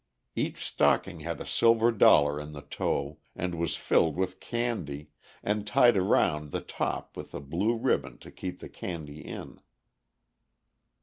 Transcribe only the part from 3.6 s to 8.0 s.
filled with candy, and tied around the top with a blue